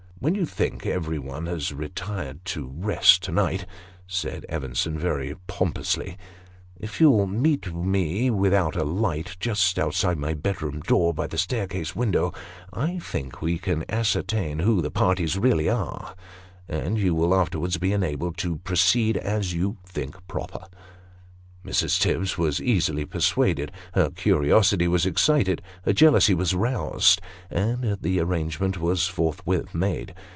"When 0.31 0.35
you 0.35 0.45
think 0.45 0.85
everyone 0.85 1.47
has 1.47 1.73
retired 1.73 2.45
to 2.45 2.67
rest 2.75 3.23
to 3.23 3.31
night," 3.31 3.65
said 4.05 4.45
Evenson 4.53 4.95
very 4.99 5.33
pompously, 5.47 6.15
"if 6.79 7.01
you'll 7.01 7.25
meet 7.25 7.73
me 7.73 8.29
without 8.29 8.75
a 8.75 8.83
light, 8.83 9.35
just 9.39 9.79
outside 9.79 10.19
my 10.19 10.35
bedroom 10.35 10.81
door, 10.81 11.11
by 11.11 11.25
the 11.25 11.39
staircase 11.39 11.95
window, 11.95 12.31
I 12.71 12.99
think 12.99 13.41
we 13.41 13.57
can 13.57 13.83
ascertain 13.89 14.59
who 14.59 14.83
the 14.83 14.91
parties 14.91 15.39
really 15.39 15.67
are, 15.69 16.15
and 16.69 16.99
you 16.99 17.15
will 17.15 17.33
afterwards 17.33 17.77
be 17.77 17.91
enabled 17.91 18.37
to 18.37 18.57
proceed 18.57 19.17
as 19.17 19.55
you 19.55 19.77
think 19.87 20.27
proper." 20.27 20.67
Mrs. 21.63 21.99
Tibbs 21.99 22.39
was 22.39 22.59
easily 22.59 23.05
persuaded; 23.05 23.71
her 23.93 24.09
curiosity 24.09 24.87
was 24.87 25.05
excited, 25.05 25.61
her 25.85 25.93
jealousy 25.93 26.33
was 26.33 26.55
roused, 26.55 27.21
and 27.51 27.99
the 28.01 28.19
arrangement 28.19 28.79
was 28.79 29.05
forthwith 29.05 29.75
made. 29.75 30.15